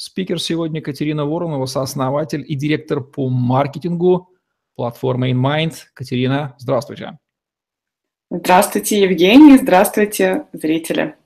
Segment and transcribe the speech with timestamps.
[0.00, 4.30] Спикер сегодня Катерина Воронова, сооснователь и директор по маркетингу
[4.76, 5.74] платформы InMind.
[5.92, 7.18] Катерина, здравствуйте.
[8.30, 11.16] Здравствуйте, Евгений, здравствуйте, зрители.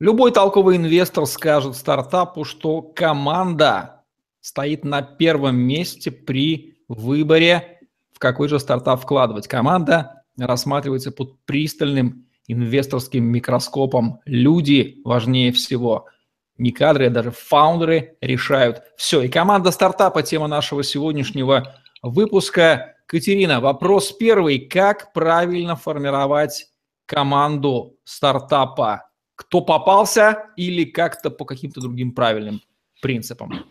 [0.00, 4.02] Любой толковый инвестор скажет стартапу, что команда
[4.40, 7.78] стоит на первом месте при выборе,
[8.12, 9.46] в какой же стартап вкладывать.
[9.46, 14.18] Команда рассматривается под пристальным инвесторским микроскопом.
[14.24, 16.08] Люди важнее всего–
[16.60, 19.22] не кадры, а даже фаундеры решают все.
[19.22, 22.96] И команда стартапа– тема нашего сегодняшнего выпуска.
[23.06, 24.60] Катерина, вопрос первый.
[24.60, 26.66] Как правильно формировать
[27.06, 29.10] команду стартапа?
[29.34, 32.60] Кто попался или как-то по каким-то другим правильным
[33.00, 33.64] принципам?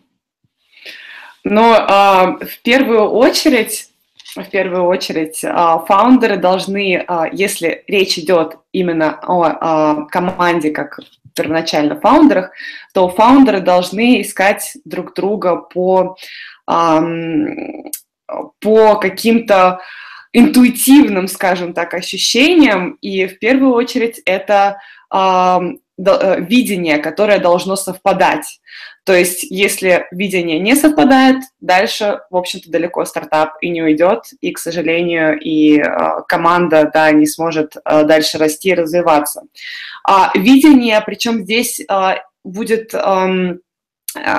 [1.44, 3.89] Ну, э, в первую очередь,
[4.36, 5.48] в первую очередь, э,
[5.86, 11.00] фаундеры должны, э, если речь идет именно о команде как
[11.34, 12.50] первоначально фаундерах,
[12.92, 16.16] то фаундеры должны искать друг друга по,
[18.60, 19.80] по каким-то
[20.32, 24.78] интуитивным, скажем так, ощущениям, и в первую очередь это
[26.06, 28.60] Э, видение, которое должно совпадать.
[29.10, 34.52] То есть, если видение не совпадает, дальше, в общем-то, далеко стартап и не уйдет, и,
[34.52, 35.82] к сожалению, и э,
[36.28, 39.42] команда, да, не сможет э, дальше расти и развиваться.
[40.04, 42.94] А, видение, причем здесь э, будет...
[42.94, 43.56] Э,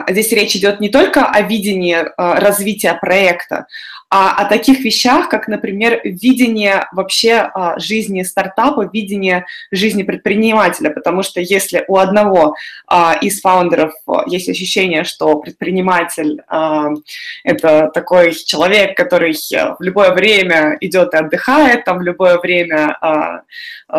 [0.10, 3.68] Здесь речь идет не только о видении э, развития проекта,
[4.14, 11.24] а о таких вещах, как, например, видение вообще а, жизни стартапа, видение жизни предпринимателя, потому
[11.24, 12.56] что если у одного
[12.88, 16.42] а, из фаундеров а, есть ощущение, что предприниматель–
[17.46, 22.98] это такой человек, который в любое время идет и отдыхает, там в любое время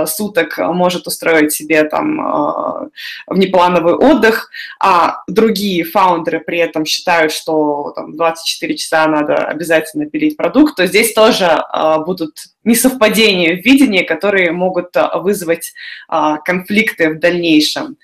[0.07, 2.91] суток может устроить себе там
[3.27, 10.02] внеплановый отдых, а другие founder ы при этом считают, что там, 24 часа надо обязательно
[10.05, 15.73] напилить продукт, то здесь тоже а, будут несовпадения в видении, которые могут а, вызвать
[16.09, 17.97] а, конфликты в дальнейшем.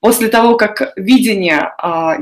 [0.00, 1.72] После того, как видение,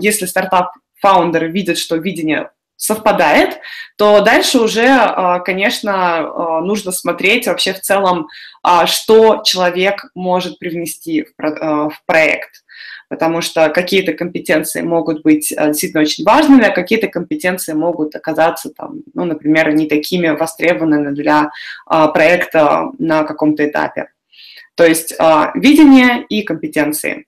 [0.01, 3.61] если стартап-founder видит, что видение совпадает,
[3.97, 8.29] то дальше уже, конечно, нужно смотреть вообще в целом,
[8.87, 12.65] что человек может привнести в проект
[13.09, 19.03] потому что какие-то компетенции могут быть действительно очень важными, а какие-то компетенции могут оказаться, там,
[19.15, 21.51] ну, например, не такими востребованными для
[21.87, 24.09] а, проекта на каком-то этапе.
[24.75, 27.27] То есть а, видение и компетенции.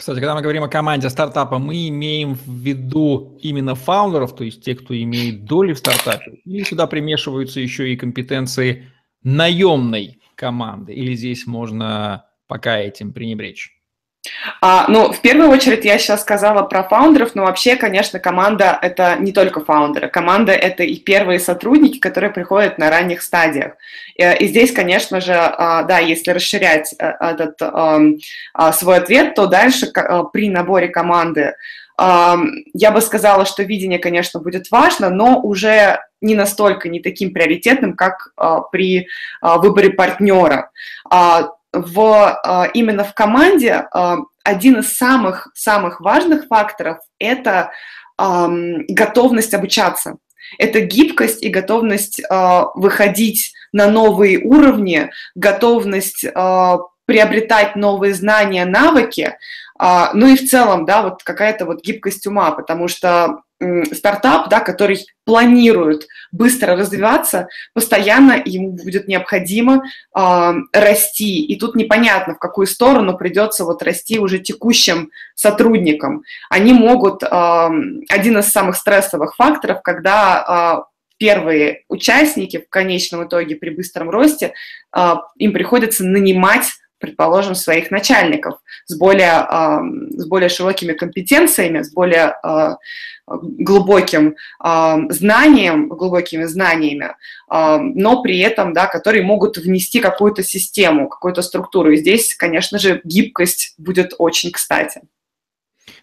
[0.00, 4.64] Кстати, когда мы говорим о команде стартапа, мы имеем в виду именно фаундеров, то есть
[4.64, 8.90] те, кто имеет доли в стартапе, или сюда примешиваются еще и компетенции
[9.22, 13.78] наемной команды, или здесь можно пока этим пренебречь?
[14.60, 19.16] А, ну, в первую очередь я сейчас сказала про фаундеров, но вообще, конечно, команда– это
[19.18, 20.08] не только фаундеры.
[20.08, 23.74] Команда– это и первые сотрудники, которые приходят на ранних стадиях.
[24.16, 29.46] И, и здесь, конечно же, а, да, если расширять э, этот а, свой ответ, то
[29.46, 29.90] дальше
[30.32, 31.54] при наборе команды
[31.98, 37.94] я бы сказала, что видение, конечно, будет важно, но уже не настолько, не таким приоритетным,
[37.94, 38.32] как
[38.72, 39.06] при
[39.42, 40.70] выборе партнера
[41.72, 43.86] в, именно в команде
[44.44, 47.70] один из самых, самых важных факторов– это
[48.18, 50.16] готовность обучаться.
[50.58, 56.24] Это гибкость и готовность э, выходить на новые уровни, готовность
[57.10, 59.36] приобретать новые знания, навыки,
[59.82, 63.42] э, ну и в целом, да, вот какая-то вот гибкость ума, потому что
[63.92, 69.82] стартап, да, который планирует быстро развиваться, постоянно ему будет необходимо
[70.16, 71.44] э, расти.
[71.44, 76.22] И тут непонятно, в какую сторону придется вот расти уже текущим сотрудникам.
[76.48, 77.26] Они могут, э,
[78.08, 84.54] один из самых стрессовых факторов, когда э, первые участники в конечном итоге при быстром росте,
[84.96, 89.46] э, им приходится нанимать предположим, своих начальников с более,
[90.10, 92.36] с более широкими компетенциями, с более
[93.26, 97.14] глубоким знанием, глубокими знаниями,
[97.48, 101.90] но при этом, да, которые могут внести какую-то систему, какую-то структуру.
[101.92, 105.02] И здесь, конечно же, гибкость будет очень кстати.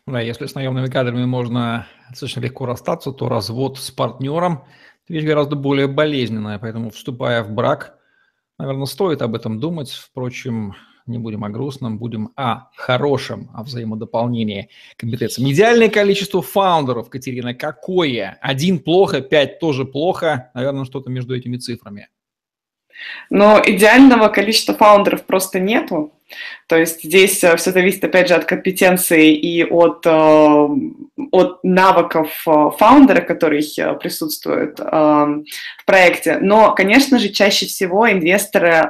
[0.06, 4.64] Да, если с наемными кадрами можно достаточно легко расстаться, то развод с партнером–
[5.10, 7.98] вещь гораздо более болезненная, поэтому, вступая в брак,
[8.58, 9.92] наверное, стоит об этом думать.
[9.92, 10.76] Впрочем,
[11.07, 15.44] не будем о грустном, будем о хорошем, о взаимодополнении компетенций.
[15.51, 18.38] Идеальное количество фаундеров, Катерина, какое?
[18.42, 20.51] Один плохо, пять тоже плохо.
[20.54, 22.09] Наверное, что-то между этими цифрами.
[23.30, 26.13] Но идеального количества фаундеров просто нету.
[26.68, 30.68] То есть здесь э, все зависит, опять же, от компетенции и от, э,
[31.31, 33.63] от навыков э, фаундера, который
[34.00, 36.39] присутствует в проекте.
[36.42, 38.83] Но, конечно же, чаще всего инвесторы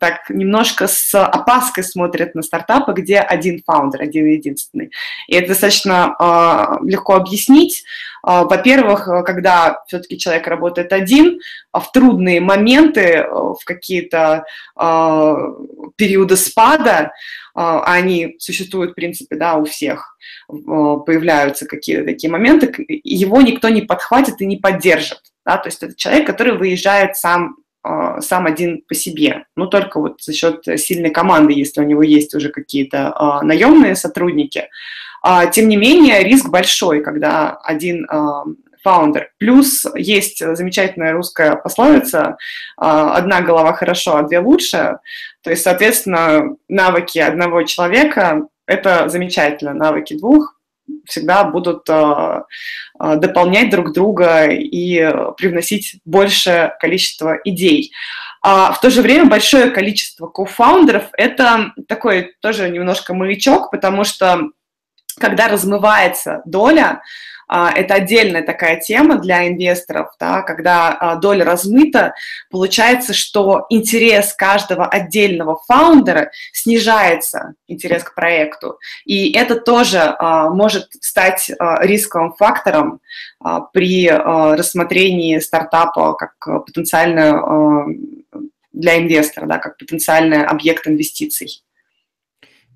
[0.00, 4.90] так немножко с опаской смотрят на стартапы, где один фаундер, один единственный.
[5.26, 7.84] И это достаточно э, легко объяснить.
[8.26, 11.40] Э, во-первых, когда все-таки человек работает один,
[11.72, 14.44] в трудные моменты, в какие-то
[14.78, 15.34] э,
[15.96, 17.12] периоды спада,
[17.54, 20.16] э, они существуют, в принципе, да, у всех,
[20.50, 22.72] э, появляются какие-то такие моменты,
[23.04, 25.20] его никто не подхватит и не поддержит.
[25.44, 25.56] Да?
[25.56, 27.67] То есть это человек, который выезжает сам а,
[28.20, 32.34] сам один по себе, ну только вот за счет сильной команды, если у него есть
[32.34, 34.68] уже какие-то а, наемные сотрудники.
[35.22, 38.06] А, тем не менее, риск большой, когда один
[38.84, 39.32] фаундер.
[39.38, 42.36] Плюс есть замечательная русская пословица
[42.76, 44.98] «одна голова хорошо, а две лучше».
[45.42, 50.57] То есть, соответственно, навыки одного человека– это замечательно, навыки двух
[51.06, 52.42] всегда будут э,
[53.00, 57.92] э, дополнять друг друга и привносить большее количество идей.
[58.42, 64.50] А в то же время большое количество кофаундеров– это такой тоже немножко маячок, потому что
[65.18, 67.02] когда размывается доля,
[67.48, 72.14] это отдельная такая тема для инвесторов, да, когда а, доля размыта,
[72.50, 78.78] получается, что интерес каждого отдельного фаундера снижается, интерес к проекту.
[79.04, 81.50] И это тоже а, может стать
[81.80, 83.00] рисковым фактором
[83.72, 87.86] при рассмотрении стартапа как потенциально
[88.72, 91.62] для инвестора, да, как потенциальный объект инвестиций.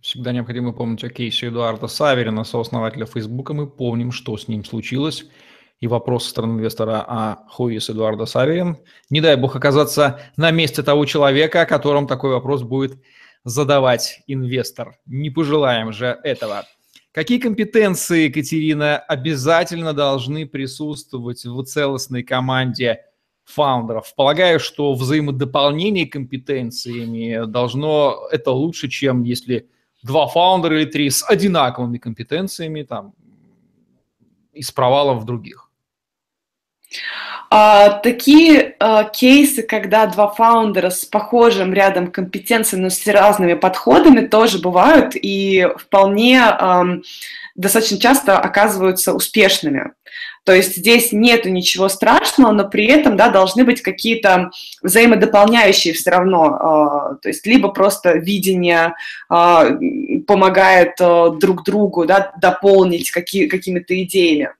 [0.02, 3.54] Всегда необходимо помнить о кейсе Эдуарда Саверина, сооснователя Фейсбука.
[3.54, 5.26] Мы помним, что с ним случилось.
[5.78, 8.78] И вопрос со стороны инвестора, а хуи с Эдуарда Саверин.
[9.10, 13.00] Не дай бог оказаться на месте того человека, о котором такой вопрос будет
[13.44, 14.96] задавать инвестор.
[15.06, 16.64] Не пожелаем же этого.
[17.12, 23.02] Какие компетенции, Екатерина, обязательно должны присутствовать в целостной команде
[23.44, 24.12] фаундеров?
[24.16, 29.68] Полагаю, что взаимодополнение компетенциями должно это лучше, чем если
[30.02, 33.14] два фаундера или три с одинаковыми компетенциями там,
[34.52, 35.70] из провалов других?
[37.50, 44.26] А, такие а, кейсы, когда два фаундера с похожим рядом компетенций, но с разными подходами,
[44.26, 46.84] тоже бывают и вполне а,
[47.54, 49.92] достаточно часто оказываются успешными.
[50.44, 54.50] То есть здесь нету ничего страшного, но при этом да, должны быть какие-то
[54.82, 57.14] взаимодополняющие все равно.
[57.14, 58.94] Э, то есть либо просто видение
[59.30, 64.50] э, помогает э, друг другу да, дополнить какие, какими-то идеями.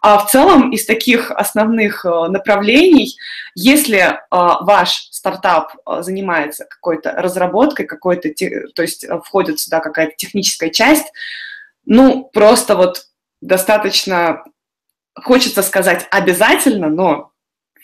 [0.00, 3.16] А в целом из таких основных направлений,
[3.54, 8.28] если ваш стартап занимается какой-то разработкой, какой-то,
[8.74, 11.06] то есть входит сюда какая-то техническая часть,
[11.86, 13.06] ну, просто вот
[13.40, 14.42] достаточно
[15.14, 17.30] хочется сказать обязательно, но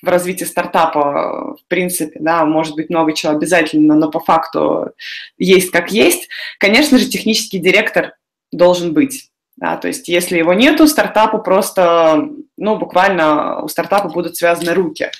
[0.02, 4.92] в развитии стартапа, в принципе, да, может быть много чего обязательно, но по факту
[5.38, 6.28] есть как есть.
[6.58, 8.14] Конечно же, технический директор
[8.50, 9.30] должен быть.
[9.56, 12.26] Да, то есть если его нету, стартапу просто,
[12.56, 15.10] ну, буквально у стартапа будут связаны руки.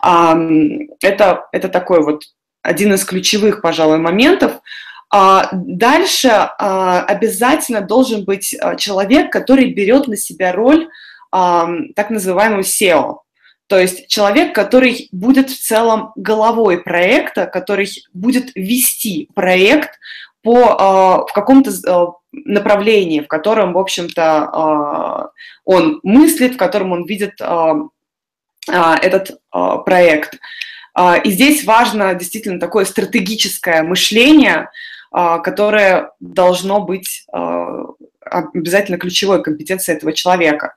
[0.00, 2.22] Это, это такой вот
[2.62, 4.62] один из ключевых, пожалуй, моментов.
[5.14, 10.88] А дальше а, обязательно должен быть а, человек, который берет на себя роль
[11.32, 13.16] так называемого SEO.
[13.66, 19.98] То есть человек, который будет в целом головой проекта, который будет вести проект
[20.42, 21.72] по, в каком-то
[22.32, 25.30] направлении, в котором, в общем-то,
[25.64, 27.40] он мыслит, в котором он видит
[28.68, 29.40] этот
[29.84, 30.38] проект.
[31.24, 34.68] И здесь важно действительно такое стратегическое мышление,
[35.10, 37.26] которое должно быть
[38.20, 40.74] обязательно ключевой компетенцией этого человека.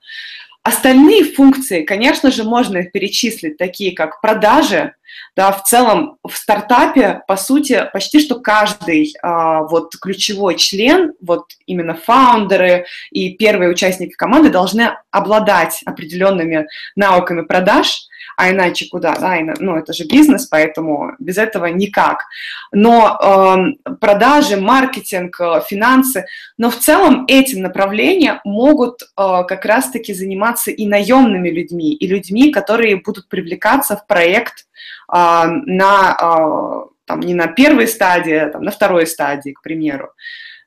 [0.66, 4.94] Остальные функции, конечно же, можно перечислить, такие как продажи.
[5.36, 11.44] Да, в целом в стартапе, по сути, почти что каждый а, вот ключевой член, вот
[11.66, 19.36] именно фаундеры и первые участники команды должны обладать определенными навыками продаж– а иначе куда, да,
[19.58, 22.24] ну, это же бизнес, поэтому без этого никак.
[22.72, 26.26] Но э, продажи, маркетинг, э, финансы,
[26.58, 32.52] но в целом эти направления могут э, как раз-таки заниматься и наемными людьми, и людьми,
[32.52, 34.66] которые будут привлекаться в проект
[35.12, 40.10] э, на, э, там, не на первой стадии, а там, на второй стадии, к примеру.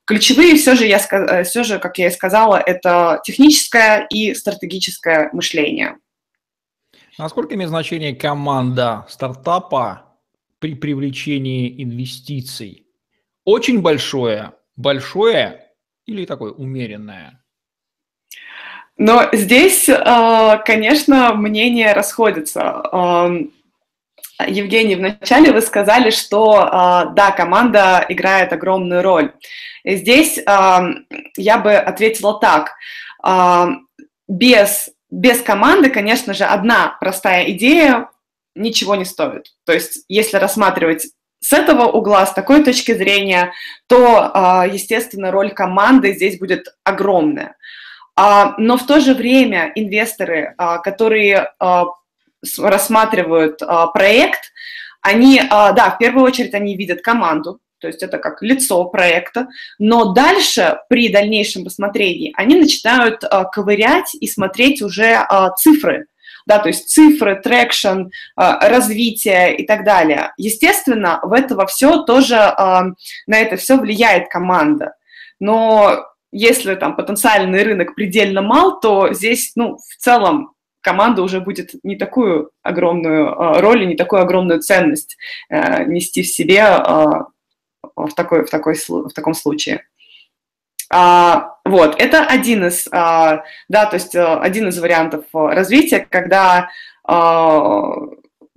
[0.09, 5.29] Ключевые все же, я, э, все же, как я и сказала, это техническое и стратегическое
[5.33, 5.97] мышление.
[7.19, 10.03] Насколько имеет значение команда стартапа
[10.59, 12.85] при привлечении инвестиций?
[13.43, 15.65] Очень большое, большое
[16.05, 17.43] или такое умеренное?
[18.95, 22.83] Но здесь, э, конечно, мнения расходятся.
[22.89, 23.51] Эм,
[24.47, 29.33] Евгений, вначале вы сказали, что э, да, команда играет огромную роль.
[29.83, 32.75] Здесь эм, я бы ответила так.
[33.25, 33.89] Эм,
[34.29, 38.09] без без команды, конечно же, одна простая идея
[38.55, 39.47] ничего не стоит.
[39.65, 41.07] То есть, если рассматривать
[41.41, 43.53] с этого угла, с такой точки зрения,
[43.87, 47.55] то, а, естественно, роль команды здесь будет огромная.
[48.15, 51.53] А, но в то же время инвесторы, а, которые
[52.57, 53.59] рассматривают
[53.93, 54.53] проект,
[55.01, 60.13] они, да, в первую очередь они видят команду, то есть это как лицо проекта, но
[60.13, 66.07] дальше при дальнейшем рассмотрении они начинают а, ковырять и смотреть уже а, цифры,
[66.45, 70.33] да, то есть цифры, traction, а, развитие и так далее.
[70.37, 72.85] Естественно, в этого все тоже, а,
[73.27, 74.93] на это все влияет команда,
[75.39, 81.71] но если там потенциальный рынок предельно мал, то здесь, ну, в целом команда уже будет
[81.83, 85.17] не такую огромную а, роль и не такую огромную ценность
[85.49, 86.63] э, нести в себе
[87.95, 89.85] в, такой, в, такой, в таком случае.
[90.91, 96.69] А, вот, это один из, а, да, то есть э, один из вариантов развития, когда,
[97.03, 97.93] а,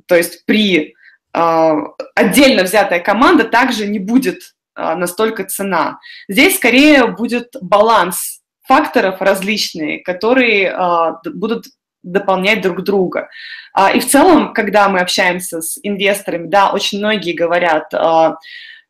[0.07, 0.95] то есть при
[1.35, 1.77] а,
[2.15, 5.99] отдельно взятая команда также не будет а, настолько цена.
[6.29, 11.67] Здесь скорее будет баланс факторов различные, которые а, будут
[12.03, 13.29] дополнять друг друга.
[13.75, 18.37] А, и в целом, когда мы общаемся с инвесторами, да, очень многие говорят, а,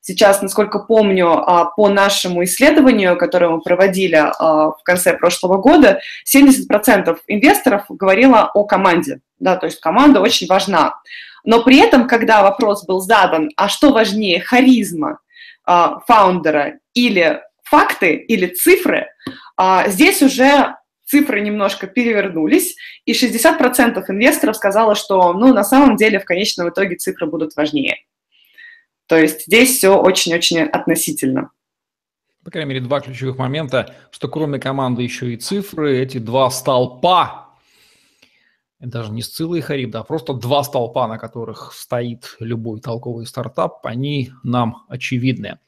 [0.04, 6.00] Сейчас, насколько помню, а, по нашему исследованию, которое мы проводили а, в конце прошлого года,
[6.26, 9.21] 70% инвесторов говорило о команде.
[9.38, 10.97] Да, то есть команда очень важна.
[11.44, 15.21] Но при этом, когда вопрос был задан, а что важнее, харизма
[15.64, 19.06] а, фаундера или факты, или цифры,
[19.87, 26.25] здесь уже цифры немножко перевернулись, и 60% инвесторов сказало, что ну, на самом деле в
[26.25, 27.99] конечном итоге цифры будут важнее.
[29.06, 31.50] То есть здесь все очень-очень относительно.
[32.44, 37.50] По крайней мере, два ключевых момента, что кроме команды еще и цифры, эти два столпа,
[38.80, 43.87] даже не Сцилла и Хариб, да, просто два столпа, на которых стоит любой толковый стартап,
[43.87, 45.59] они нам очевидны.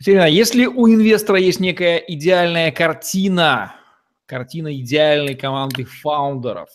[0.00, 3.74] Екатерина, если у инвестора есть некая идеальная картина,
[4.26, 6.70] картина идеальной команды фаундеров,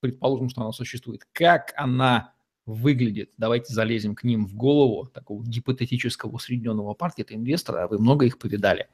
[0.00, 2.32] предположим, что она существует, как она
[2.74, 3.30] выглядит.
[3.36, 8.38] Давайте залезем к ним в голову такого гипотетического усредненного паркета инвестора, а вы много их
[8.38, 8.88] повидали.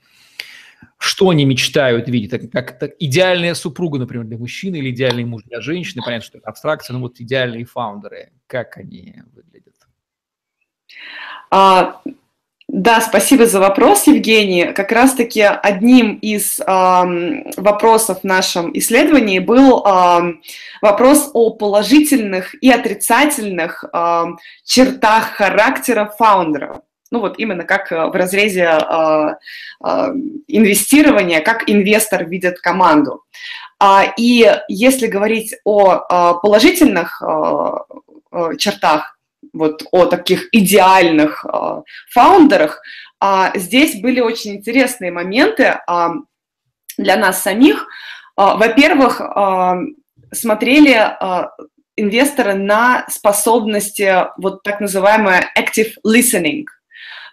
[0.98, 2.30] Что они мечтают видеть?
[2.30, 6.02] Как, как, как идеальная супруга, например, для мужчины или идеальный муж для женщины.
[6.04, 9.74] Понятно, что это абстракция, но вот идеальные фаундеры, как они выглядят?
[11.50, 12.02] А,
[12.68, 14.72] да, спасибо за вопрос, Евгений.
[14.72, 16.64] Как раз-таки одним из э,
[17.56, 20.34] вопросов в нашем исследовании был э,
[20.82, 24.24] вопрос о положительных и отрицательных э,
[24.64, 26.82] чертах характера фаундера.
[27.12, 29.28] Ну вот именно как в разрезе э,
[29.84, 30.08] э,
[30.48, 33.22] инвестирования, как инвестор видит команду.
[33.78, 39.15] А, и если говорить о э, положительных э, чертах,
[39.56, 42.80] вот о таких идеальных э, фаундерах,
[43.22, 46.08] э, здесь были очень интересные моменты э,
[46.98, 47.86] для нас самих.
[48.38, 49.74] Э, во-первых, э,
[50.32, 51.48] смотрели э,
[51.96, 56.64] инвесторы на способности вот так называемое active listening.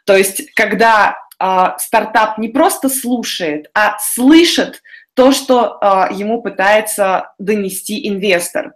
[0.05, 4.81] То есть, когда э, стартап не просто слушает, а слышит
[5.13, 8.73] то, что э, ему пытается донести инвестор.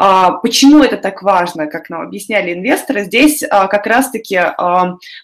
[0.00, 3.04] Э, почему это так важно, как нам объясняли инвесторы?
[3.04, 4.52] Здесь э, как раз-таки э,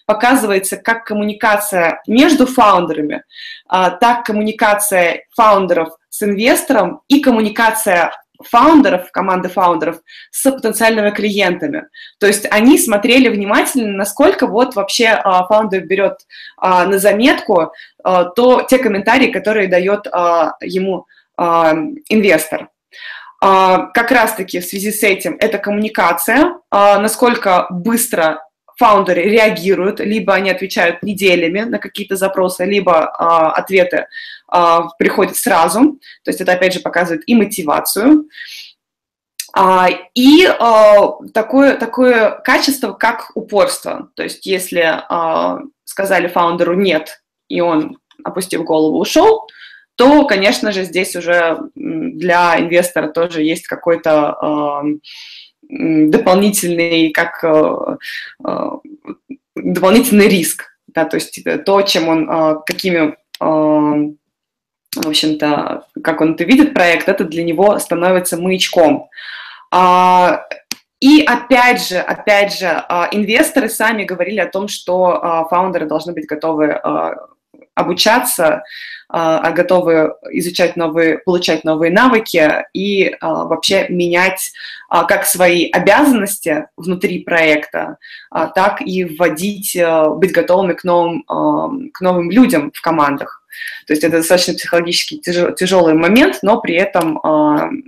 [0.05, 3.23] показывается, как коммуникация между фаундерами,
[3.71, 8.11] э, так коммуникация фаундеров с инвестором и коммуникация
[8.43, 10.01] фаундеров, команды фаундеров
[10.31, 11.87] с потенциальными клиентами.
[12.19, 16.19] То есть они смотрели внимательно, насколько вот вообще а, фаундер берет
[16.57, 17.71] а, на заметку
[18.03, 20.05] а, то, те комментарии, которые дает
[20.61, 21.05] ему
[21.37, 22.69] инвестор.
[23.41, 28.39] как раз-таки в связи с этим это коммуникация, насколько быстро
[28.77, 34.07] фаундеры реагируют, либо они отвечают неделями на какие-то запросы, либо а, ответы
[34.47, 35.99] а, приходят сразу.
[36.23, 38.25] То есть это, опять же, показывает и мотивацию,
[39.53, 44.09] а, и а, такое, такое качество, как упорство.
[44.15, 45.01] То есть если
[45.83, 49.47] сказали фаундеру «нет», и он, опустив голову, ушел,
[49.95, 54.83] то, конечно же, здесь уже для инвестора тоже есть какой-то
[55.69, 57.43] дополнительный, как
[59.55, 63.15] дополнительный риск, да, то есть то, чем он, какими,
[64.95, 69.09] в общем-то, как он это видит проект, это для него становится маячком.
[69.71, 70.45] А,
[70.99, 72.67] и опять же, опять же,
[73.11, 76.79] инвесторы сами говорили о том, что фаундеры должны быть готовы
[77.75, 78.63] обучаться,
[79.07, 84.51] а, а готовы изучать новые, получать новые навыки и а, вообще менять
[84.89, 87.97] как свои обязанности внутри проекта,
[88.29, 89.77] так и вводить,
[90.17, 91.23] быть готовыми к новым,
[91.91, 93.44] к новым людям в командах.
[93.87, 95.21] То есть это достаточно психологически
[95.57, 97.19] тяжелый момент, но при этом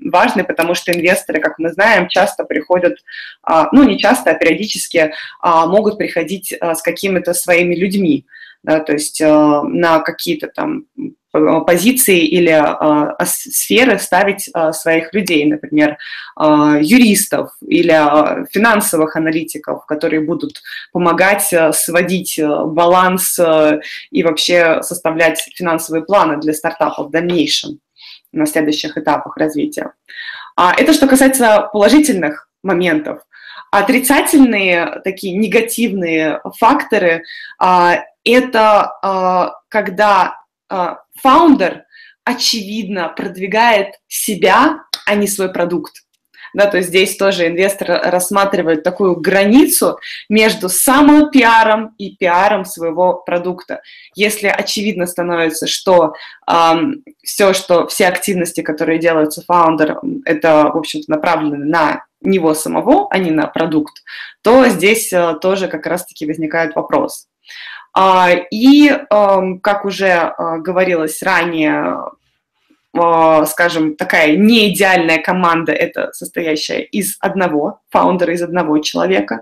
[0.09, 2.99] важный, потому что инвесторы, как мы знаем, часто приходят,
[3.71, 8.25] ну не часто, а периодически могут приходить с какими-то своими людьми,
[8.63, 10.85] да, то есть на какие-то там
[11.65, 15.97] позиции или э, сферы ставить э, своих людей, например,
[16.39, 23.79] э, юристов или э, финансовых аналитиков, которые будут помогать э, сводить э, баланс э,
[24.11, 27.79] и вообще составлять финансовые планы для стартапов в дальнейшем
[28.31, 29.93] на следующих этапах развития.
[30.55, 33.21] А это что касается положительных моментов.
[33.71, 37.23] Отрицательные, такие негативные факторы
[37.59, 40.39] а,– это а, когда
[41.21, 41.83] фаундер
[42.23, 46.03] очевидно продвигает себя, а не свой продукт.
[46.53, 53.81] Да, то есть здесь тоже инвестор рассматривает такую границу между самопиаром и пиаром своего продукта.
[54.15, 56.13] Если очевидно становится, что
[56.47, 63.07] эм, все, что все активности, которые делаются фаундером, это, в общем-то, направлены на него самого,
[63.11, 64.01] а не на продукт,
[64.41, 67.27] то здесь э, тоже как раз-таки возникает вопрос.
[67.99, 71.97] А, и, как уже э, говорилось ранее,
[72.93, 79.41] э, скажем, такая не идеальная команда, это состоящая из одного фаундера, из одного человека.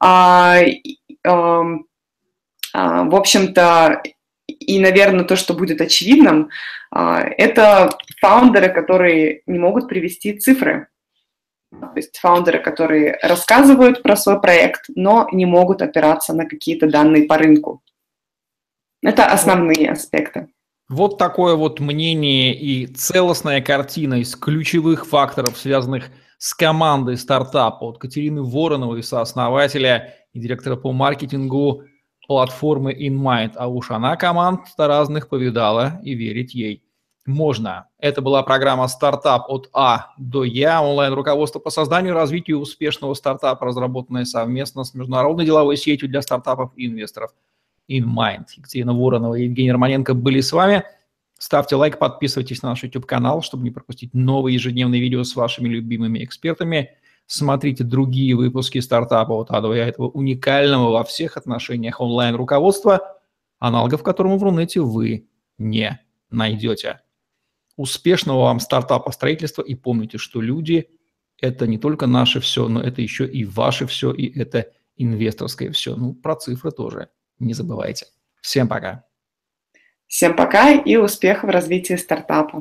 [0.00, 0.58] А,
[1.24, 1.62] а,
[2.72, 4.02] в общем-то,
[4.48, 6.50] и, наверное, то, что будет очевидным,
[6.90, 7.88] это
[8.20, 10.88] фаундеры, которые не могут привести цифры.
[11.70, 17.24] То есть фаундеры, которые рассказывают про свой проект, но не могут опираться на какие-то данные
[17.24, 17.81] по рынку.
[19.02, 20.48] Это основные аспекты.
[20.88, 27.98] Вот такое вот мнение и целостная картина из ключевых факторов, связанных с командой стартапа от
[27.98, 31.84] Катерины Вороновой, сооснователя и директора по маркетингу
[32.28, 33.52] платформы InMind.
[33.56, 36.84] А уж она команд разных повидала и верить ей
[37.26, 37.88] можно.
[37.98, 43.66] Это была программа «Стартап от А до Я», онлайн-руководство по созданию и развитию успешного стартапа,
[43.66, 47.30] разработанное совместно с международной деловой сетью для стартапов и инвесторов–
[47.88, 48.46] in Mind.
[48.56, 50.84] Екатерина Воронова и Евгений Романенко были с вами.
[51.38, 56.22] Ставьте лайк, подписывайтесь на наш YouTube-канал, чтобы не пропустить новые ежедневные видео с вашими любимыми
[56.24, 56.90] экспертами.
[57.26, 63.20] Смотрите другие выпуски стартапа от Адова, этого уникального во всех отношениях онлайн-руководства,
[63.58, 67.00] аналогов которому в Рунете вы не найдете.
[67.76, 70.90] Успешного вам стартапа строительства и помните, что люди–
[71.40, 75.96] это не только наше все, но это еще и ваше все, и это инвесторское все.
[75.96, 77.08] Ну, про цифры тоже
[77.42, 78.06] не забывайте.
[78.40, 79.04] Всем пока.
[80.06, 82.60] Всем пока и успехов в развитии стартапа.